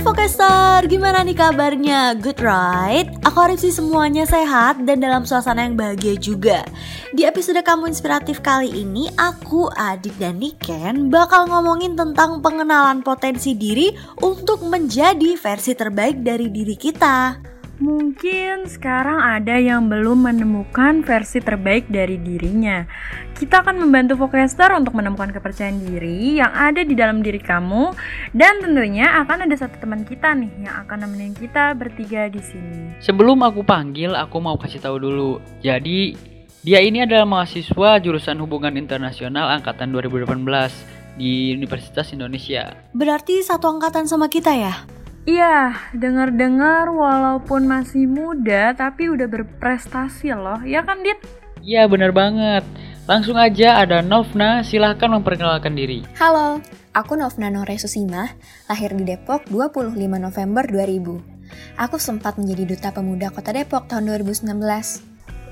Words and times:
Hai 0.00 0.88
gimana 0.88 1.20
nih 1.20 1.36
kabarnya? 1.36 2.16
Good 2.16 2.40
right? 2.40 3.04
Aku 3.20 3.36
harap 3.36 3.60
sih 3.60 3.68
semuanya 3.68 4.24
sehat 4.24 4.80
dan 4.88 4.96
dalam 4.96 5.28
suasana 5.28 5.68
yang 5.68 5.76
bahagia 5.76 6.16
juga 6.16 6.64
Di 7.12 7.28
episode 7.28 7.60
Kamu 7.60 7.84
Inspiratif 7.84 8.40
kali 8.40 8.72
ini, 8.72 9.12
aku, 9.20 9.68
Adit, 9.76 10.16
dan 10.16 10.40
Niken 10.40 11.12
bakal 11.12 11.52
ngomongin 11.52 12.00
tentang 12.00 12.40
pengenalan 12.40 13.04
potensi 13.04 13.52
diri 13.52 13.92
untuk 14.24 14.64
menjadi 14.64 15.36
versi 15.36 15.76
terbaik 15.76 16.24
dari 16.24 16.48
diri 16.48 16.80
kita 16.80 17.36
Mungkin 17.80 18.68
sekarang 18.68 19.24
ada 19.24 19.56
yang 19.56 19.88
belum 19.88 20.28
menemukan 20.28 21.00
versi 21.00 21.40
terbaik 21.40 21.88
dari 21.88 22.20
dirinya. 22.20 22.84
Kita 23.32 23.64
akan 23.64 23.80
membantu 23.80 24.20
Vocaster 24.20 24.68
untuk 24.76 24.92
menemukan 24.92 25.32
kepercayaan 25.32 25.80
diri 25.88 26.44
yang 26.44 26.52
ada 26.52 26.84
di 26.84 26.92
dalam 26.92 27.24
diri 27.24 27.40
kamu 27.40 27.96
dan 28.36 28.60
tentunya 28.60 29.24
akan 29.24 29.48
ada 29.48 29.56
satu 29.56 29.80
teman 29.80 30.04
kita 30.04 30.36
nih 30.36 30.68
yang 30.68 30.76
akan 30.84 31.08
nemenin 31.08 31.32
kita 31.32 31.72
bertiga 31.72 32.28
di 32.28 32.44
sini. 32.44 33.00
Sebelum 33.00 33.40
aku 33.40 33.64
panggil, 33.64 34.12
aku 34.12 34.36
mau 34.44 34.60
kasih 34.60 34.84
tahu 34.84 35.00
dulu. 35.00 35.40
Jadi, 35.64 36.12
dia 36.60 36.84
ini 36.84 37.08
adalah 37.08 37.24
mahasiswa 37.24 37.96
jurusan 37.96 38.36
Hubungan 38.44 38.76
Internasional 38.76 39.56
angkatan 39.56 39.88
2018 39.88 40.36
di 41.16 41.56
Universitas 41.56 42.12
Indonesia. 42.12 42.76
Berarti 42.92 43.40
satu 43.40 43.72
angkatan 43.72 44.04
sama 44.04 44.28
kita 44.28 44.52
ya? 44.52 44.99
Iya, 45.28 45.76
dengar-dengar 45.92 46.88
walaupun 46.88 47.68
masih 47.68 48.08
muda 48.08 48.72
tapi 48.72 49.12
udah 49.12 49.28
berprestasi 49.28 50.32
loh, 50.32 50.64
ya 50.64 50.80
kan 50.80 51.04
Dit? 51.04 51.20
Iya 51.60 51.84
bener 51.92 52.08
banget. 52.08 52.64
Langsung 53.04 53.36
aja 53.36 53.84
ada 53.84 54.00
Novna, 54.00 54.64
silahkan 54.64 55.12
memperkenalkan 55.12 55.76
diri. 55.76 56.08
Halo, 56.16 56.64
aku 56.96 57.20
Novna 57.20 57.52
Nore 57.52 57.76
Susima, 57.76 58.32
lahir 58.64 58.96
di 58.96 59.04
Depok 59.04 59.44
25 59.52 59.92
November 60.16 60.64
2000. 60.64 61.20
Aku 61.76 62.00
sempat 62.00 62.40
menjadi 62.40 62.64
Duta 62.64 62.88
Pemuda 62.88 63.28
Kota 63.28 63.52
Depok 63.52 63.92
tahun 63.92 64.08
2019. 64.24 64.56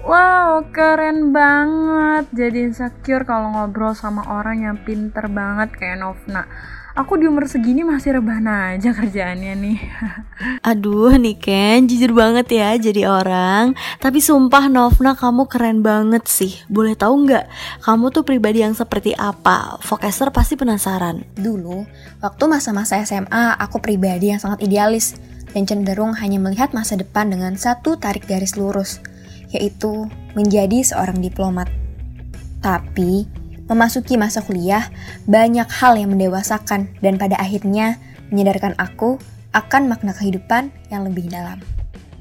Wow, 0.09 0.64
keren 0.73 1.37
banget. 1.37 2.25
Jadi 2.33 2.73
insecure 2.73 3.29
kalau 3.29 3.53
ngobrol 3.53 3.92
sama 3.92 4.25
orang 4.33 4.64
yang 4.64 4.77
pinter 4.81 5.29
banget 5.29 5.77
kayak 5.77 6.01
Novna 6.01 6.48
aku 6.99 7.15
di 7.15 7.31
umur 7.31 7.47
segini 7.47 7.87
masih 7.87 8.19
rebahan 8.19 8.75
aja 8.75 8.91
kerjaannya 8.91 9.55
nih. 9.55 9.79
Aduh 10.75 11.15
nih 11.15 11.39
Ken, 11.39 11.87
jujur 11.87 12.11
banget 12.11 12.51
ya 12.51 12.75
jadi 12.75 13.07
orang. 13.07 13.79
Tapi 14.03 14.19
sumpah 14.19 14.67
Novna 14.67 15.15
kamu 15.15 15.47
keren 15.47 15.87
banget 15.87 16.27
sih. 16.27 16.59
Boleh 16.67 16.99
tahu 16.99 17.23
nggak 17.23 17.47
kamu 17.87 18.11
tuh 18.11 18.27
pribadi 18.27 18.67
yang 18.67 18.75
seperti 18.75 19.15
apa? 19.15 19.79
Vocaster 19.79 20.35
pasti 20.35 20.59
penasaran. 20.59 21.23
Dulu, 21.39 21.87
waktu 22.19 22.45
masa-masa 22.51 22.99
SMA, 23.07 23.55
aku 23.55 23.79
pribadi 23.79 24.35
yang 24.35 24.43
sangat 24.43 24.67
idealis 24.67 25.15
dan 25.55 25.65
cenderung 25.65 26.19
hanya 26.19 26.43
melihat 26.43 26.75
masa 26.75 26.99
depan 26.99 27.31
dengan 27.31 27.55
satu 27.55 27.95
tarik 27.95 28.27
garis 28.27 28.59
lurus, 28.59 28.99
yaitu 29.55 30.11
menjadi 30.35 30.83
seorang 30.83 31.23
diplomat. 31.23 31.71
Tapi, 32.59 33.38
Memasuki 33.69 34.16
masa 34.16 34.41
kuliah, 34.41 34.88
banyak 35.28 35.69
hal 35.69 36.00
yang 36.00 36.16
mendewasakan 36.16 36.88
dan 37.05 37.20
pada 37.20 37.36
akhirnya 37.36 38.00
menyadarkan 38.33 38.72
aku 38.80 39.20
akan 39.52 39.92
makna 39.92 40.16
kehidupan 40.16 40.72
yang 40.88 41.05
lebih 41.05 41.28
dalam. 41.28 41.61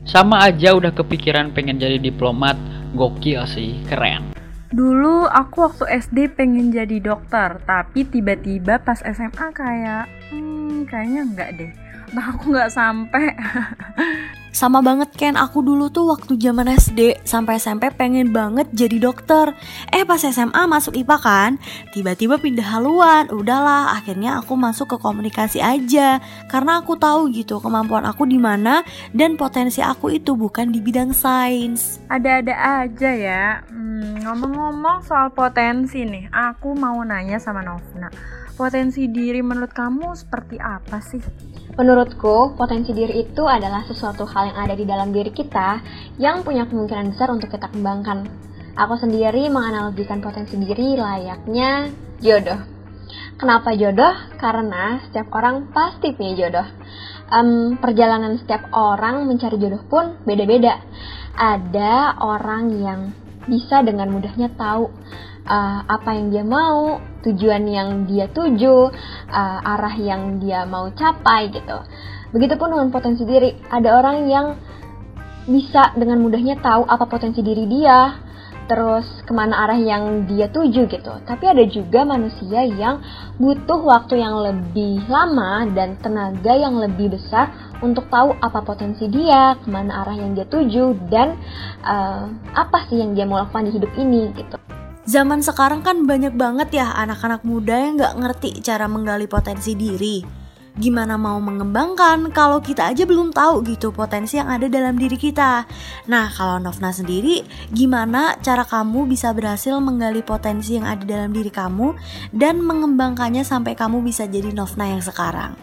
Sama 0.04 0.44
aja 0.44 0.76
udah 0.76 0.92
kepikiran 0.92 1.56
pengen 1.56 1.80
jadi 1.80 2.04
diplomat, 2.04 2.60
gokil 3.00 3.48
sih, 3.48 3.80
keren. 3.88 4.36
Dulu 4.76 5.24
aku 5.32 5.72
waktu 5.72 5.88
SD 6.04 6.36
pengen 6.36 6.76
jadi 6.76 7.00
dokter, 7.00 7.64
tapi 7.64 8.04
tiba-tiba 8.04 8.84
pas 8.84 9.00
SMA 9.00 9.48
kayak, 9.56 10.12
hmm, 10.36 10.84
kayaknya 10.92 11.22
enggak 11.24 11.50
deh. 11.56 11.72
Nah 12.12 12.36
aku 12.36 12.52
nggak 12.52 12.72
sampai. 12.76 13.26
Sama 14.58 14.82
banget 14.82 15.14
Ken, 15.14 15.38
aku 15.38 15.62
dulu 15.62 15.94
tuh 15.94 16.10
waktu 16.10 16.34
zaman 16.34 16.66
SD 16.66 17.22
sampai 17.22 17.62
SMP 17.62 17.94
pengen 17.94 18.34
banget 18.34 18.66
jadi 18.74 18.98
dokter. 18.98 19.54
Eh 19.94 20.02
pas 20.02 20.18
SMA 20.18 20.66
masuk 20.66 20.98
IPA 20.98 21.18
kan, 21.22 21.52
tiba-tiba 21.94 22.42
pindah 22.42 22.66
haluan. 22.66 23.30
Udahlah, 23.30 23.94
akhirnya 23.94 24.42
aku 24.42 24.58
masuk 24.58 24.90
ke 24.90 24.98
komunikasi 24.98 25.62
aja 25.62 26.18
karena 26.50 26.82
aku 26.82 26.98
tahu 26.98 27.30
gitu 27.38 27.62
kemampuan 27.62 28.10
aku 28.10 28.26
di 28.26 28.42
mana 28.42 28.82
dan 29.14 29.38
potensi 29.38 29.78
aku 29.86 30.18
itu 30.18 30.34
bukan 30.34 30.74
di 30.74 30.82
bidang 30.82 31.14
sains. 31.14 32.02
Ada-ada 32.10 32.82
aja 32.82 33.12
ya. 33.14 33.46
Hmm, 33.70 34.26
ngomong-ngomong 34.26 35.06
soal 35.06 35.30
potensi 35.38 36.02
nih, 36.02 36.34
aku 36.34 36.74
mau 36.74 36.98
nanya 37.06 37.38
sama 37.38 37.62
Novna. 37.62 38.10
Potensi 38.58 39.06
diri 39.06 39.46
menurut 39.46 39.70
kamu 39.70 40.18
seperti 40.18 40.58
apa 40.58 40.98
sih? 40.98 41.22
Menurutku, 41.78 42.58
potensi 42.58 42.90
diri 42.90 43.22
itu 43.22 43.46
adalah 43.46 43.86
sesuatu 43.86 44.26
hal 44.26 44.50
yang 44.50 44.58
ada 44.66 44.74
di 44.74 44.82
dalam 44.82 45.14
diri 45.14 45.30
kita 45.30 45.78
yang 46.18 46.42
punya 46.42 46.66
kemungkinan 46.66 47.14
besar 47.14 47.30
untuk 47.30 47.54
kita 47.54 47.70
kembangkan. 47.70 48.26
Aku 48.74 48.98
sendiri 48.98 49.46
menganalogikan 49.54 50.26
potensi 50.26 50.58
diri 50.58 50.98
layaknya 50.98 51.94
jodoh. 52.18 52.58
Kenapa 53.38 53.78
jodoh? 53.78 54.34
Karena 54.42 55.06
setiap 55.06 55.30
orang 55.38 55.70
pasti 55.70 56.18
punya 56.18 56.34
jodoh. 56.34 56.68
Um, 57.30 57.78
perjalanan 57.78 58.42
setiap 58.42 58.74
orang 58.74 59.30
mencari 59.30 59.62
jodoh 59.62 59.86
pun 59.86 60.18
beda-beda. 60.26 60.82
Ada 61.38 62.18
orang 62.26 62.74
yang 62.74 63.14
bisa 63.46 63.86
dengan 63.86 64.10
mudahnya 64.10 64.50
tahu 64.58 64.90
uh, 65.48 65.80
apa 65.88 66.14
yang 66.14 66.30
dia 66.30 66.44
mau, 66.44 67.00
tujuan 67.24 67.64
yang 67.66 68.04
dia 68.06 68.28
tuju, 68.28 68.92
uh, 69.32 69.60
arah 69.64 69.96
yang 69.96 70.44
dia 70.44 70.68
mau 70.68 70.92
capai 70.92 71.50
gitu. 71.50 71.80
Begitupun 72.36 72.76
dengan 72.76 72.92
potensi 72.92 73.24
diri. 73.24 73.56
Ada 73.72 73.90
orang 73.98 74.18
yang 74.28 74.48
bisa 75.48 75.96
dengan 75.96 76.20
mudahnya 76.20 76.60
tahu 76.60 76.84
apa 76.84 77.08
potensi 77.08 77.40
diri 77.40 77.64
dia, 77.72 78.20
terus 78.68 79.08
ke 79.24 79.32
mana 79.32 79.64
arah 79.64 79.80
yang 79.80 80.28
dia 80.28 80.52
tuju 80.52 80.92
gitu. 80.92 81.14
Tapi 81.24 81.46
ada 81.48 81.64
juga 81.72 82.04
manusia 82.04 82.68
yang 82.68 83.00
butuh 83.40 83.80
waktu 83.80 84.20
yang 84.20 84.36
lebih 84.44 85.08
lama 85.08 85.64
dan 85.72 85.96
tenaga 86.04 86.52
yang 86.52 86.76
lebih 86.76 87.16
besar 87.16 87.56
untuk 87.80 88.12
tahu 88.12 88.36
apa 88.44 88.60
potensi 88.68 89.08
dia, 89.08 89.56
ke 89.56 89.72
mana 89.72 90.04
arah 90.04 90.20
yang 90.20 90.36
dia 90.36 90.44
tuju, 90.44 91.08
dan 91.08 91.40
uh, 91.80 92.28
apa 92.52 92.92
sih 92.92 93.00
yang 93.00 93.16
dia 93.16 93.24
mau 93.24 93.40
lakukan 93.40 93.72
di 93.72 93.80
hidup 93.80 93.92
ini 93.96 94.36
gitu. 94.36 94.67
Zaman 95.08 95.40
sekarang 95.40 95.88
kan 95.88 96.04
banyak 96.04 96.36
banget 96.36 96.84
ya 96.84 96.92
anak-anak 96.92 97.48
muda 97.48 97.80
yang 97.80 97.96
gak 97.96 98.20
ngerti 98.20 98.60
cara 98.60 98.92
menggali 98.92 99.24
potensi 99.24 99.72
diri. 99.72 100.20
Gimana 100.76 101.16
mau 101.16 101.40
mengembangkan 101.40 102.28
kalau 102.36 102.60
kita 102.60 102.92
aja 102.92 103.08
belum 103.08 103.32
tahu 103.32 103.64
gitu 103.72 103.96
potensi 103.96 104.36
yang 104.36 104.52
ada 104.52 104.68
dalam 104.68 105.00
diri 105.00 105.16
kita. 105.16 105.64
Nah, 106.12 106.28
kalau 106.36 106.60
Novna 106.60 106.92
sendiri, 106.92 107.48
gimana 107.72 108.36
cara 108.44 108.68
kamu 108.68 109.08
bisa 109.08 109.32
berhasil 109.32 109.80
menggali 109.80 110.28
potensi 110.28 110.76
yang 110.76 110.84
ada 110.84 111.08
dalam 111.08 111.32
diri 111.32 111.56
kamu 111.56 111.96
dan 112.36 112.60
mengembangkannya 112.60 113.48
sampai 113.48 113.80
kamu 113.80 114.04
bisa 114.04 114.28
jadi 114.28 114.52
Novna 114.52 114.92
yang 114.92 115.00
sekarang? 115.00 115.56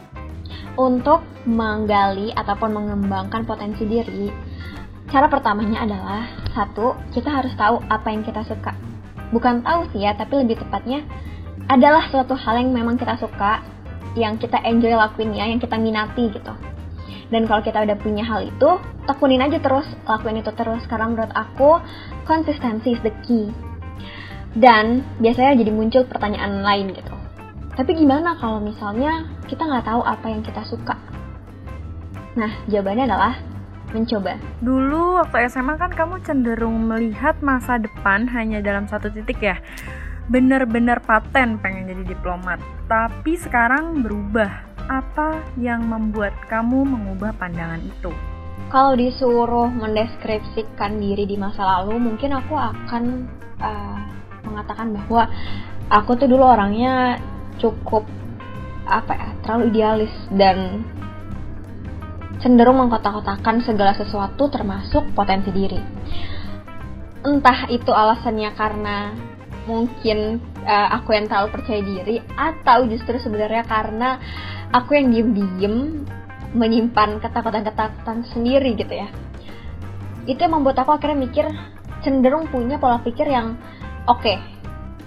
Untuk 0.80 1.20
menggali 1.44 2.32
ataupun 2.32 2.72
mengembangkan 2.72 3.44
potensi 3.44 3.84
diri, 3.84 4.32
cara 5.12 5.28
pertamanya 5.28 5.84
adalah 5.84 6.32
satu, 6.56 6.96
kita 7.12 7.28
harus 7.28 7.52
tahu 7.60 7.84
apa 7.92 8.08
yang 8.08 8.24
kita 8.24 8.40
suka 8.48 8.93
bukan 9.34 9.66
tahu 9.66 9.90
sih 9.90 10.06
ya, 10.06 10.14
tapi 10.14 10.46
lebih 10.46 10.62
tepatnya 10.62 11.02
adalah 11.66 12.06
suatu 12.08 12.38
hal 12.38 12.62
yang 12.62 12.70
memang 12.70 12.94
kita 12.94 13.18
suka, 13.18 13.66
yang 14.14 14.38
kita 14.38 14.62
enjoy 14.62 14.94
lakuin 14.94 15.34
ya, 15.34 15.50
yang 15.50 15.58
kita 15.58 15.74
minati 15.74 16.30
gitu. 16.30 16.54
Dan 17.32 17.50
kalau 17.50 17.66
kita 17.66 17.82
udah 17.82 17.96
punya 17.98 18.22
hal 18.22 18.46
itu, 18.46 18.70
tekunin 19.10 19.42
aja 19.42 19.58
terus, 19.58 19.88
lakuin 20.06 20.38
itu 20.38 20.52
terus. 20.54 20.86
Karena 20.86 21.10
menurut 21.10 21.32
aku, 21.34 21.82
konsistensi 22.28 22.94
is 22.94 23.02
the 23.02 23.10
key. 23.26 23.50
Dan 24.54 25.02
biasanya 25.18 25.58
jadi 25.58 25.72
muncul 25.74 26.06
pertanyaan 26.06 26.62
lain 26.62 26.94
gitu. 26.94 27.10
Tapi 27.74 27.90
gimana 27.98 28.38
kalau 28.38 28.62
misalnya 28.62 29.26
kita 29.50 29.66
nggak 29.66 29.82
tahu 29.82 30.06
apa 30.06 30.26
yang 30.30 30.46
kita 30.46 30.62
suka? 30.62 30.94
Nah, 32.38 32.62
jawabannya 32.70 33.10
adalah 33.10 33.34
mencoba? 33.94 34.36
Dulu 34.58 35.22
waktu 35.22 35.46
SMA 35.46 35.78
kan 35.78 35.94
kamu 35.94 36.20
cenderung 36.26 36.90
melihat 36.90 37.38
masa 37.38 37.78
depan 37.78 38.26
hanya 38.34 38.58
dalam 38.58 38.90
satu 38.90 39.08
titik 39.14 39.38
ya. 39.38 39.56
Bener-bener 40.26 40.98
paten 41.00 41.62
pengen 41.62 41.86
jadi 41.86 42.04
diplomat. 42.18 42.58
Tapi 42.90 43.38
sekarang 43.38 44.02
berubah. 44.02 44.74
Apa 44.84 45.40
yang 45.56 45.88
membuat 45.88 46.36
kamu 46.52 46.84
mengubah 46.84 47.32
pandangan 47.40 47.80
itu? 47.80 48.12
Kalau 48.68 48.92
disuruh 48.92 49.72
mendeskripsikan 49.72 51.00
diri 51.00 51.24
di 51.24 51.40
masa 51.40 51.64
lalu, 51.64 51.96
mungkin 51.96 52.36
aku 52.36 52.52
akan 52.52 53.04
uh, 53.64 53.98
mengatakan 54.44 54.92
bahwa 54.92 55.32
aku 55.88 56.20
tuh 56.20 56.28
dulu 56.28 56.44
orangnya 56.44 57.16
cukup 57.56 58.04
apa 58.84 59.12
ya 59.16 59.28
terlalu 59.40 59.62
idealis 59.72 60.14
dan 60.36 60.84
cenderung 62.44 62.76
mengkotak-kotakan 62.76 63.64
segala 63.64 63.96
sesuatu 63.96 64.52
termasuk 64.52 65.16
potensi 65.16 65.48
diri. 65.48 65.80
Entah 67.24 67.64
itu 67.72 67.88
alasannya 67.88 68.52
karena 68.52 69.16
mungkin 69.64 70.44
uh, 70.68 70.88
aku 71.00 71.16
yang 71.16 71.24
terlalu 71.24 71.56
percaya 71.56 71.80
diri 71.80 72.20
atau 72.36 72.84
justru 72.84 73.16
sebenarnya 73.16 73.64
karena 73.64 74.20
aku 74.76 74.92
yang 74.92 75.08
diem-diem 75.08 76.04
menyimpan 76.52 77.18
ketakutan-ketakutan 77.24 78.28
sendiri 78.28 78.76
gitu 78.76 78.92
ya 78.92 79.08
itu 80.28 80.36
yang 80.36 80.60
membuat 80.60 80.84
aku 80.84 80.92
akhirnya 80.92 81.24
mikir 81.24 81.46
cenderung 82.04 82.48
punya 82.52 82.76
pola 82.76 83.00
pikir 83.00 83.24
yang 83.24 83.56
oke 84.04 84.20
okay, 84.20 84.36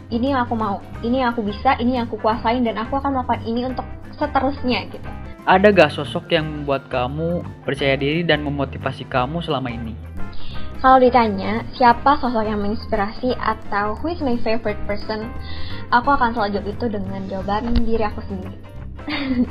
ini 0.09 0.33
yang 0.33 0.45
aku 0.45 0.57
mau 0.57 0.81
ini 1.05 1.21
yang 1.21 1.37
aku 1.37 1.45
bisa 1.45 1.77
ini 1.77 2.01
yang 2.01 2.09
aku 2.09 2.17
kuasain 2.17 2.65
dan 2.65 2.81
aku 2.81 2.97
akan 2.97 3.13
melakukan 3.13 3.41
ini 3.45 3.61
untuk 3.69 3.85
seterusnya 4.17 4.89
gitu 4.89 5.09
ada 5.47 5.71
gak 5.71 5.95
sosok 5.95 6.27
yang 6.35 6.43
membuat 6.43 6.91
kamu 6.91 7.39
percaya 7.63 7.95
diri 7.95 8.27
dan 8.27 8.43
memotivasi 8.43 9.07
kamu 9.07 9.39
selama 9.39 9.71
ini? 9.71 9.95
Kalau 10.83 10.99
ditanya 10.99 11.63
siapa 11.73 12.19
sosok 12.19 12.43
yang 12.43 12.61
menginspirasi 12.61 13.33
atau 13.39 13.95
who 13.97 14.11
is 14.11 14.19
my 14.19 14.35
favorite 14.43 14.77
person, 14.83 15.31
aku 15.89 16.11
akan 16.13 16.35
selalu 16.35 16.59
jawab 16.59 16.67
itu 16.69 16.85
dengan 16.91 17.21
jawaban 17.31 17.73
diri 17.81 18.03
aku 18.03 18.21
sendiri. 18.27 18.59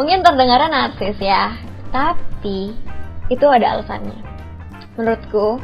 Mungkin 0.00 0.24
terdengarnya 0.24 0.72
narsis 0.72 1.14
ya, 1.20 1.54
tapi 1.92 2.74
itu 3.28 3.46
ada 3.46 3.78
alasannya. 3.78 4.18
Menurutku, 4.96 5.60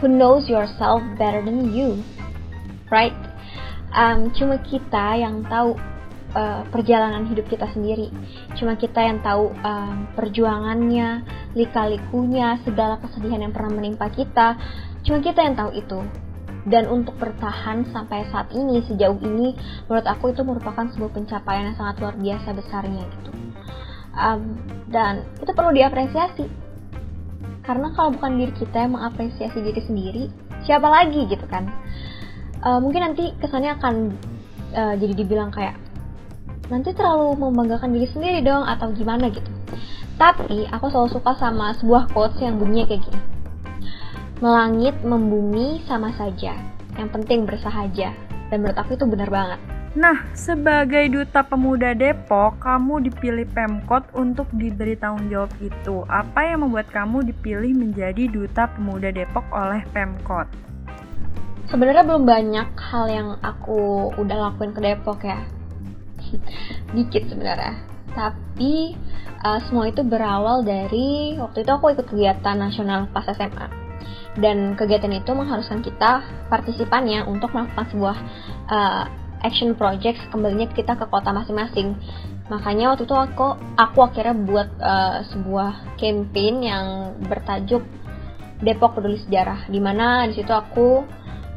who 0.00 0.08
knows 0.08 0.48
yourself 0.48 1.04
better 1.20 1.44
than 1.44 1.70
you, 1.70 2.00
right? 2.88 3.14
Um, 3.92 4.32
cuma 4.34 4.56
kita 4.64 5.20
yang 5.20 5.46
tahu 5.46 5.76
uh, 6.34 6.62
perjalanan 6.70 7.26
hidup 7.26 7.46
kita 7.50 7.66
sendiri. 7.70 8.10
Cuma 8.58 8.78
kita 8.78 9.02
yang 9.02 9.22
tahu 9.22 9.50
um, 9.50 10.10
perjuangannya, 10.14 11.24
lika-likunya, 11.54 12.58
segala 12.62 12.98
kesedihan 13.02 13.46
yang 13.46 13.52
pernah 13.54 13.72
menimpa 13.74 14.10
kita. 14.10 14.58
Cuma 15.02 15.18
kita 15.22 15.42
yang 15.42 15.56
tahu 15.58 15.70
itu. 15.74 16.00
Dan 16.68 16.92
untuk 16.92 17.16
bertahan 17.16 17.88
sampai 17.88 18.28
saat 18.28 18.52
ini, 18.52 18.84
sejauh 18.84 19.16
ini, 19.24 19.56
menurut 19.88 20.04
aku 20.04 20.36
itu 20.36 20.44
merupakan 20.44 20.84
sebuah 20.92 21.12
pencapaian 21.16 21.72
yang 21.72 21.76
sangat 21.80 22.04
luar 22.04 22.14
biasa 22.20 22.48
besarnya 22.52 23.02
gitu. 23.08 23.30
Um, 24.12 24.60
dan 24.92 25.24
itu 25.40 25.50
perlu 25.56 25.72
diapresiasi. 25.72 26.46
Karena 27.64 27.92
kalau 27.96 28.12
bukan 28.12 28.36
diri 28.36 28.52
kita 28.52 28.76
yang 28.88 28.92
mengapresiasi 28.98 29.56
diri 29.62 29.80
sendiri, 29.84 30.24
siapa 30.68 30.84
lagi 30.84 31.24
gitu 31.32 31.46
kan? 31.48 31.70
Uh, 32.60 32.76
mungkin 32.76 33.08
nanti 33.08 33.32
kesannya 33.40 33.72
akan 33.80 33.94
uh, 34.76 34.94
jadi 35.00 35.14
dibilang 35.16 35.48
kayak 35.48 35.80
nanti 36.70 36.94
terlalu 36.94 37.34
membanggakan 37.34 37.90
diri 37.90 38.06
sendiri 38.06 38.40
dong 38.46 38.62
atau 38.62 38.94
gimana 38.94 39.26
gitu. 39.28 39.50
Tapi 40.14 40.70
aku 40.70 40.86
selalu 40.88 41.10
suka 41.18 41.34
sama 41.36 41.74
sebuah 41.76 42.14
quotes 42.14 42.38
yang 42.38 42.56
bunyinya 42.56 42.86
kayak 42.86 43.02
gini. 43.02 43.20
Melangit, 44.40 44.96
membumi 45.02 45.82
sama 45.84 46.14
saja. 46.14 46.54
Yang 46.96 47.08
penting 47.12 47.44
bersahaja. 47.44 48.14
Dan 48.48 48.56
menurut 48.62 48.78
aku 48.78 48.96
itu 48.96 49.04
benar 49.04 49.28
banget. 49.28 49.60
Nah, 49.90 50.22
sebagai 50.38 51.10
duta 51.10 51.42
pemuda 51.42 51.98
Depok, 51.98 52.62
kamu 52.62 53.10
dipilih 53.10 53.48
Pemkot 53.50 54.06
untuk 54.14 54.46
diberi 54.54 54.94
tanggung 54.94 55.26
jawab 55.26 55.50
itu. 55.58 56.06
Apa 56.06 56.46
yang 56.46 56.62
membuat 56.62 56.94
kamu 56.94 57.26
dipilih 57.26 57.74
menjadi 57.74 58.30
duta 58.30 58.70
pemuda 58.70 59.10
Depok 59.10 59.42
oleh 59.50 59.82
Pemkot? 59.90 60.46
Sebenarnya 61.66 62.06
belum 62.06 62.22
banyak 62.22 62.68
hal 62.78 63.04
yang 63.10 63.28
aku 63.42 64.14
udah 64.14 64.36
lakuin 64.50 64.70
ke 64.74 64.80
Depok 64.82 65.26
ya 65.26 65.42
dikit 66.96 67.30
sebenarnya. 67.30 67.80
Tapi 68.10 68.98
uh, 69.46 69.60
semua 69.70 69.86
itu 69.86 70.02
berawal 70.02 70.66
dari 70.66 71.38
waktu 71.38 71.62
itu 71.62 71.70
aku 71.70 71.94
ikut 71.94 72.06
kegiatan 72.10 72.58
nasional 72.58 73.06
pas 73.14 73.26
SMA 73.30 73.90
dan 74.38 74.78
kegiatan 74.78 75.10
itu 75.10 75.30
mengharuskan 75.34 75.82
kita 75.82 76.22
partisipannya 76.46 77.26
untuk 77.26 77.50
melakukan 77.50 77.86
sebuah 77.90 78.16
uh, 78.70 79.04
action 79.42 79.74
project 79.74 80.20
kembalinya 80.30 80.68
kita 80.70 80.94
ke 80.94 81.08
kota 81.08 81.32
masing-masing. 81.32 81.96
Makanya 82.52 82.94
waktu 82.94 83.08
itu 83.08 83.16
aku 83.16 83.58
aku 83.78 83.98
akhirnya 84.04 84.36
buat 84.36 84.68
uh, 84.78 85.18
sebuah 85.32 85.96
campaign 85.98 86.54
yang 86.62 86.86
bertajuk 87.26 87.82
Depok 88.60 89.00
Peduli 89.00 89.16
Sejarah 89.24 89.66
di 89.72 89.80
mana 89.80 90.28
di 90.28 90.36
situ 90.36 90.52
aku 90.52 91.02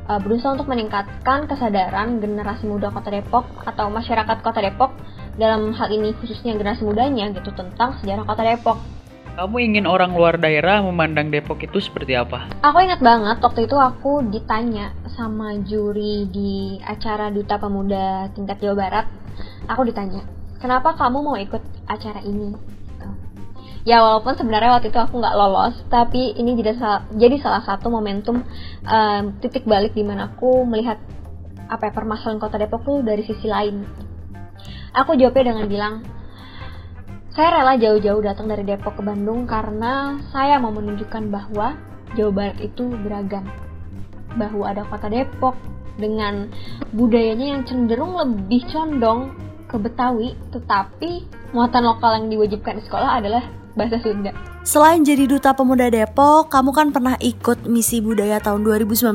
uh, 0.10 0.20
berusaha 0.20 0.56
untuk 0.56 0.70
meningkatkan 0.70 1.48
kesadaran 1.48 2.20
generasi 2.20 2.68
muda 2.68 2.92
Kota 2.92 3.12
Depok 3.12 3.46
atau 3.64 3.88
masyarakat 3.88 4.38
Kota 4.44 4.60
Depok 4.60 4.92
dalam 5.40 5.74
hal 5.74 5.90
ini 5.90 6.14
khususnya 6.18 6.54
generasi 6.54 6.86
mudanya 6.86 7.30
gitu 7.32 7.52
tentang 7.56 7.98
sejarah 8.02 8.26
Kota 8.28 8.44
Depok. 8.44 8.78
Kamu 9.34 9.58
ingin 9.66 9.90
orang 9.90 10.14
luar 10.14 10.38
daerah 10.38 10.86
memandang 10.86 11.34
Depok 11.34 11.58
itu 11.66 11.82
seperti 11.82 12.14
apa? 12.14 12.54
Aku 12.62 12.78
ingat 12.86 13.02
banget 13.02 13.42
waktu 13.42 13.66
itu 13.66 13.74
aku 13.74 14.22
ditanya 14.30 14.94
sama 15.10 15.58
juri 15.66 16.30
di 16.30 16.78
acara 16.86 17.34
Duta 17.34 17.58
Pemuda 17.58 18.30
tingkat 18.38 18.62
Jawa 18.62 18.76
Barat. 18.78 19.06
Aku 19.66 19.90
ditanya, 19.90 20.22
kenapa 20.62 20.94
kamu 20.94 21.18
mau 21.26 21.34
ikut 21.34 21.66
acara 21.90 22.22
ini? 22.22 22.54
Ya 23.84 24.00
walaupun 24.00 24.40
sebenarnya 24.40 24.80
waktu 24.80 24.92
itu 24.92 25.00
aku 25.00 25.20
nggak 25.20 25.36
lolos 25.36 25.76
tapi 25.92 26.32
ini 26.40 26.56
jadi 26.56 26.80
salah, 26.80 27.02
jadi 27.12 27.36
salah 27.44 27.64
satu 27.68 27.92
momentum 27.92 28.44
um, 28.88 29.24
titik 29.44 29.68
balik 29.68 29.92
di 29.92 30.08
mana 30.08 30.32
aku 30.32 30.64
melihat 30.64 31.00
apa 31.68 31.90
ya 31.90 31.92
permasalahan 31.92 32.40
kota 32.40 32.60
Depok 32.60 32.84
tuh 32.84 33.00
dari 33.04 33.24
sisi 33.24 33.48
lain. 33.48 33.84
Aku 34.94 35.18
jawabnya 35.18 35.56
dengan 35.56 35.68
bilang 35.68 35.94
saya 37.34 37.50
rela 37.50 37.74
jauh-jauh 37.82 38.22
datang 38.22 38.46
dari 38.46 38.62
Depok 38.62 39.00
ke 39.00 39.04
Bandung 39.04 39.50
karena 39.50 40.22
saya 40.30 40.62
mau 40.62 40.70
menunjukkan 40.70 41.34
bahwa 41.34 41.74
Jawa 42.14 42.30
Barat 42.30 42.62
itu 42.62 42.86
beragam. 43.02 43.50
Bahwa 44.38 44.70
ada 44.70 44.86
kota 44.86 45.10
Depok 45.10 45.58
dengan 45.98 46.54
budayanya 46.94 47.58
yang 47.58 47.62
cenderung 47.66 48.14
lebih 48.14 48.70
condong 48.70 49.34
ke 49.66 49.82
Betawi 49.82 50.38
tetapi 50.54 51.26
muatan 51.58 51.86
lokal 51.86 52.22
yang 52.22 52.30
diwajibkan 52.30 52.78
di 52.78 52.84
sekolah 52.86 53.18
adalah 53.18 53.63
bahasa 53.74 53.98
Sunda. 54.02 54.34
Selain 54.64 55.04
jadi 55.04 55.28
duta 55.28 55.52
pemuda 55.52 55.92
Depok, 55.92 56.48
kamu 56.48 56.72
kan 56.72 56.88
pernah 56.96 57.20
ikut 57.20 57.68
misi 57.68 58.00
budaya 58.00 58.40
tahun 58.40 58.64
2019. 58.64 59.12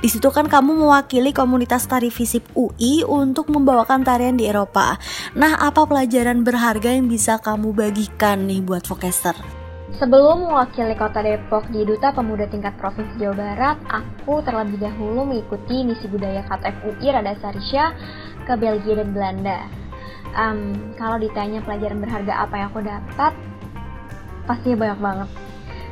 Di 0.00 0.08
situ 0.08 0.28
kan 0.32 0.48
kamu 0.48 0.80
mewakili 0.80 1.36
komunitas 1.36 1.84
tari 1.84 2.08
Visip 2.08 2.48
UI 2.56 3.04
untuk 3.04 3.52
membawakan 3.52 4.00
tarian 4.00 4.40
di 4.40 4.48
Eropa. 4.48 4.96
Nah, 5.36 5.60
apa 5.60 5.84
pelajaran 5.84 6.42
berharga 6.46 6.96
yang 6.96 7.12
bisa 7.12 7.36
kamu 7.36 7.76
bagikan 7.76 8.48
nih 8.48 8.64
buat 8.64 8.88
Vokester? 8.88 9.60
Sebelum 10.00 10.48
mewakili 10.48 10.96
kota 10.96 11.20
Depok 11.20 11.68
di 11.68 11.84
Duta 11.84 12.08
Pemuda 12.16 12.48
Tingkat 12.48 12.72
Provinsi 12.80 13.20
Jawa 13.20 13.36
Barat, 13.36 13.76
aku 13.84 14.40
terlebih 14.40 14.80
dahulu 14.80 15.28
mengikuti 15.28 15.84
misi 15.84 16.08
budaya 16.08 16.40
KTF 16.48 16.76
UI 16.88 17.12
Rada 17.12 17.36
Sarisya 17.36 17.92
ke 18.48 18.56
Belgia 18.56 18.96
dan 18.96 19.12
Belanda. 19.12 19.60
Um, 20.32 20.94
kalau 20.96 21.20
ditanya 21.20 21.60
pelajaran 21.60 22.00
berharga 22.00 22.48
apa 22.48 22.54
yang 22.56 22.68
aku 22.72 22.80
dapat, 22.80 23.32
pastinya 24.48 24.76
banyak 24.88 25.00
banget. 25.00 25.28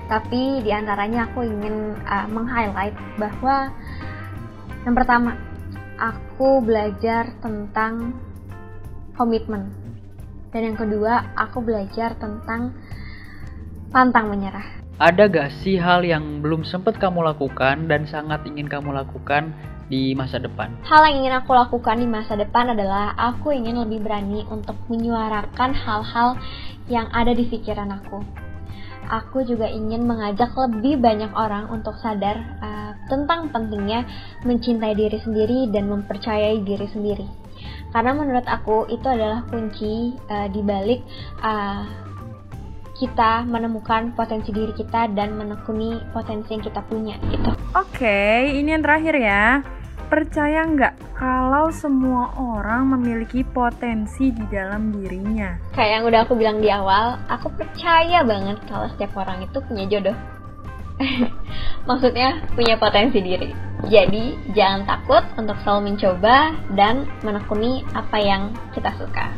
Tapi 0.08 0.42
di 0.64 0.70
antaranya 0.72 1.28
aku 1.28 1.44
ingin 1.44 1.92
uh, 2.08 2.26
meng-highlight 2.32 2.96
bahwa 3.20 3.72
yang 4.88 4.94
pertama 4.96 5.36
aku 6.00 6.64
belajar 6.64 7.28
tentang 7.44 8.16
komitmen. 9.18 9.68
Dan 10.48 10.72
yang 10.72 10.76
kedua 10.80 11.36
aku 11.36 11.60
belajar 11.60 12.16
tentang 12.16 12.72
pantang 13.92 14.32
menyerah. 14.32 14.64
Ada 14.98 15.30
gak 15.30 15.62
sih 15.62 15.78
hal 15.78 16.02
yang 16.02 16.40
belum 16.42 16.64
sempat 16.64 16.98
kamu 16.98 17.22
lakukan 17.22 17.86
dan 17.86 18.08
sangat 18.08 18.42
ingin 18.48 18.66
kamu 18.66 18.90
lakukan 18.96 19.54
di 19.88 20.12
masa 20.12 20.42
depan? 20.42 20.74
Hal 20.84 21.06
yang 21.08 21.24
ingin 21.24 21.34
aku 21.38 21.54
lakukan 21.56 21.96
di 22.00 22.08
masa 22.08 22.36
depan 22.36 22.76
adalah 22.76 23.16
aku 23.16 23.54
ingin 23.54 23.78
lebih 23.84 24.04
berani 24.04 24.44
untuk 24.48 24.76
menyuarakan 24.86 25.70
hal-hal 25.70 26.36
yang 26.88 27.09
ada 27.12 27.33
di 27.37 27.45
pikiran 27.47 27.92
aku 27.92 28.49
aku 29.09 29.42
juga 29.49 29.66
ingin 29.66 30.04
mengajak 30.04 30.52
lebih 30.54 31.00
banyak 31.00 31.33
orang 31.33 31.73
untuk 31.73 31.97
sadar 31.99 32.37
uh, 32.61 32.92
tentang 33.09 33.49
pentingnya 33.49 34.04
mencintai 34.45 34.92
diri 34.95 35.18
sendiri 35.18 35.73
dan 35.73 35.88
mempercayai 35.88 36.61
diri 36.62 36.87
sendiri. 36.92 37.26
Karena 37.88 38.12
menurut 38.12 38.45
aku 38.45 38.87
itu 38.92 39.09
adalah 39.09 39.49
kunci 39.49 40.12
uh, 40.28 40.47
di 40.52 40.61
balik 40.61 41.00
uh, 41.40 41.88
kita 42.99 43.47
menemukan 43.49 44.12
potensi 44.12 44.50
diri 44.52 44.75
kita 44.76 45.09
dan 45.16 45.38
menekuni 45.38 45.97
potensi 46.12 46.52
yang 46.52 46.62
kita 46.62 46.83
punya 46.85 47.16
gitu. 47.33 47.50
Oke, 47.73 48.04
okay, 48.04 48.59
ini 48.59 48.76
yang 48.76 48.85
terakhir 48.85 49.14
ya. 49.16 49.77
Percaya 50.08 50.64
nggak 50.64 51.20
kalau 51.20 51.68
semua 51.68 52.32
orang 52.40 52.96
memiliki 52.96 53.44
potensi 53.44 54.32
di 54.32 54.40
dalam 54.48 54.88
dirinya? 54.88 55.60
Kayak 55.76 55.92
yang 56.00 56.04
udah 56.08 56.20
aku 56.24 56.32
bilang 56.32 56.64
di 56.64 56.72
awal, 56.72 57.20
aku 57.28 57.52
percaya 57.52 58.24
banget 58.24 58.56
kalau 58.64 58.88
setiap 58.88 59.12
orang 59.20 59.44
itu 59.44 59.60
punya 59.68 59.84
jodoh. 59.84 60.16
Maksudnya 61.88 62.40
punya 62.56 62.80
potensi 62.80 63.20
diri. 63.20 63.52
Jadi 63.84 64.32
jangan 64.56 64.88
takut 64.88 65.28
untuk 65.36 65.60
selalu 65.60 65.92
mencoba 65.92 66.56
dan 66.72 67.04
menekuni 67.20 67.84
apa 67.92 68.16
yang 68.16 68.56
kita 68.72 68.88
suka. 68.96 69.28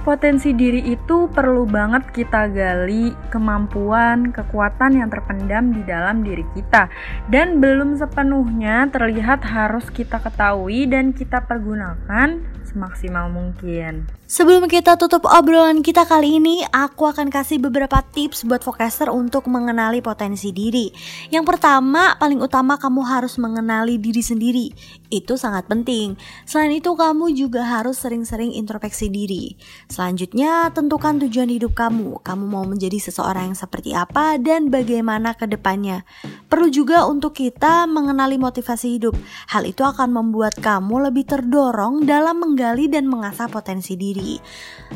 Potensi 0.00 0.56
diri 0.56 0.88
itu 0.88 1.28
perlu 1.28 1.68
banget 1.68 2.08
kita 2.08 2.48
gali 2.48 3.12
kemampuan, 3.28 4.32
kekuatan 4.32 4.96
yang 4.96 5.12
terpendam 5.12 5.76
di 5.76 5.84
dalam 5.84 6.24
diri 6.24 6.40
kita. 6.56 6.88
Dan 7.28 7.60
belum 7.60 8.00
sepenuhnya 8.00 8.88
terlihat 8.88 9.44
harus 9.44 9.92
kita 9.92 10.16
ketahui 10.24 10.88
dan 10.88 11.12
kita 11.12 11.44
pergunakan 11.44 12.59
semaksimal 12.70 13.26
mungkin. 13.28 14.06
Sebelum 14.30 14.70
kita 14.70 14.94
tutup 14.94 15.26
obrolan 15.26 15.82
kita 15.82 16.06
kali 16.06 16.38
ini, 16.38 16.62
aku 16.70 17.10
akan 17.10 17.34
kasih 17.34 17.58
beberapa 17.58 17.98
tips 18.14 18.46
buat 18.46 18.62
forecaster 18.62 19.10
untuk 19.10 19.50
mengenali 19.50 19.98
potensi 19.98 20.54
diri. 20.54 20.86
Yang 21.34 21.50
pertama, 21.50 22.14
paling 22.14 22.38
utama 22.38 22.78
kamu 22.78 23.02
harus 23.10 23.42
mengenali 23.42 23.98
diri 23.98 24.22
sendiri. 24.22 24.70
Itu 25.10 25.34
sangat 25.34 25.66
penting. 25.66 26.14
Selain 26.46 26.70
itu, 26.70 26.94
kamu 26.94 27.34
juga 27.34 27.66
harus 27.66 27.98
sering-sering 27.98 28.54
introspeksi 28.54 29.10
diri. 29.10 29.58
Selanjutnya, 29.90 30.70
tentukan 30.70 31.18
tujuan 31.26 31.50
hidup 31.50 31.74
kamu. 31.74 32.22
Kamu 32.22 32.44
mau 32.46 32.62
menjadi 32.62 33.02
seseorang 33.02 33.50
yang 33.50 33.58
seperti 33.58 33.98
apa 33.98 34.38
dan 34.38 34.70
bagaimana 34.70 35.34
ke 35.34 35.50
depannya. 35.50 36.06
Perlu 36.46 36.70
juga 36.70 37.02
untuk 37.10 37.34
kita 37.34 37.90
mengenali 37.90 38.38
motivasi 38.38 38.94
hidup. 38.94 39.18
Hal 39.50 39.66
itu 39.66 39.82
akan 39.82 40.14
membuat 40.14 40.54
kamu 40.62 41.10
lebih 41.10 41.26
terdorong 41.26 42.06
dalam 42.06 42.38
menggali 42.38 42.59
dan 42.60 43.08
mengasah 43.08 43.48
potensi 43.48 43.96
diri. 43.96 44.36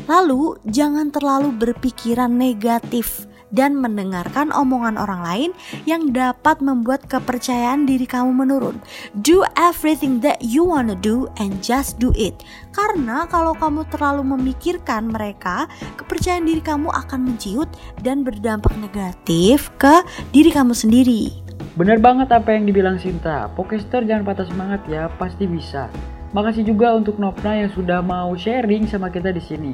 Lalu, 0.05 0.61
jangan 0.69 1.09
terlalu 1.09 1.49
berpikiran 1.55 2.29
negatif 2.29 3.25
dan 3.53 3.77
mendengarkan 3.77 4.49
omongan 4.51 4.99
orang 4.99 5.21
lain 5.23 5.51
yang 5.87 6.11
dapat 6.11 6.59
membuat 6.59 7.07
kepercayaan 7.07 7.87
diri 7.87 8.03
kamu 8.03 8.45
menurun. 8.45 8.77
Do 9.23 9.47
everything 9.55 10.19
that 10.25 10.43
you 10.43 10.67
wanna 10.67 10.99
do 10.99 11.31
and 11.39 11.63
just 11.63 11.95
do 12.01 12.11
it. 12.19 12.35
Karena 12.75 13.23
kalau 13.31 13.55
kamu 13.55 13.87
terlalu 13.93 14.27
memikirkan 14.35 15.07
mereka, 15.07 15.71
kepercayaan 15.95 16.43
diri 16.43 16.59
kamu 16.59 16.91
akan 16.91 17.31
menciut 17.31 17.71
dan 18.03 18.27
berdampak 18.27 18.75
negatif 18.75 19.71
ke 19.79 20.03
diri 20.35 20.51
kamu 20.51 20.75
sendiri. 20.75 21.31
Bener 21.75 21.99
banget 21.99 22.31
apa 22.31 22.55
yang 22.55 22.67
dibilang 22.67 22.99
Sinta. 22.99 23.51
Pokester 23.55 24.03
jangan 24.03 24.27
patah 24.27 24.47
semangat 24.47 24.83
ya, 24.87 25.11
pasti 25.15 25.47
bisa. 25.47 25.91
Makasih 26.35 26.67
juga 26.67 26.91
untuk 26.91 27.15
Novna 27.15 27.55
yang 27.55 27.71
sudah 27.71 28.03
mau 28.03 28.35
sharing 28.35 28.91
sama 28.91 29.07
kita 29.07 29.31
di 29.31 29.39
sini. 29.39 29.71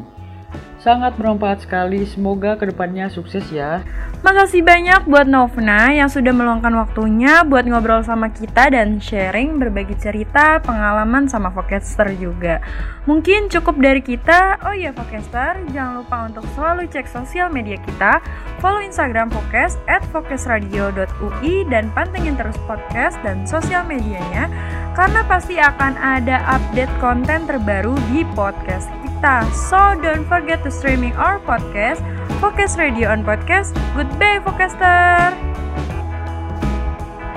Sangat 0.78 1.14
bermanfaat 1.18 1.66
sekali, 1.66 2.06
semoga 2.10 2.58
ke 2.58 2.70
depannya 2.70 3.10
sukses 3.10 3.46
ya. 3.50 3.82
Makasih 4.22 4.62
banyak 4.62 5.10
buat 5.10 5.26
Novna 5.26 5.90
yang 5.90 6.06
sudah 6.06 6.30
meluangkan 6.30 6.74
waktunya 6.78 7.42
buat 7.46 7.66
ngobrol 7.66 8.06
sama 8.06 8.30
kita 8.30 8.70
dan 8.74 9.02
sharing 9.02 9.58
berbagi 9.58 9.98
cerita, 9.98 10.62
pengalaman 10.62 11.26
sama 11.26 11.50
Focaster 11.50 12.10
juga. 12.18 12.62
Mungkin 13.10 13.50
cukup 13.50 13.82
dari 13.82 14.02
kita. 14.06 14.62
Oh 14.62 14.74
iya 14.74 14.94
Focaster, 14.94 15.66
jangan 15.74 16.06
lupa 16.06 16.30
untuk 16.30 16.46
selalu 16.54 16.90
cek 16.90 17.10
sosial 17.10 17.50
media 17.50 17.82
kita, 17.82 18.22
follow 18.62 18.86
Instagram 18.86 19.34
Focus 19.34 19.82
at 19.90 20.06
dan 21.70 21.86
pantengin 21.94 22.38
terus 22.38 22.58
podcast 22.70 23.18
dan 23.26 23.46
sosial 23.50 23.86
medianya 23.86 24.50
karena 24.94 25.24
pasti 25.28 25.56
akan 25.58 25.96
ada 26.00 26.44
update 26.60 26.92
konten 27.00 27.48
terbaru 27.48 27.96
di 28.12 28.28
podcast 28.36 28.92
kita. 29.06 29.46
So 29.70 29.96
don't 30.00 30.26
forget 30.26 30.66
to 30.66 30.72
streaming 30.74 31.14
our 31.16 31.38
podcast 31.44 32.02
Focus 32.42 32.74
Radio 32.76 33.14
on 33.14 33.22
Podcast. 33.22 33.78
Goodbye, 33.94 34.42
Focaster! 34.42 35.30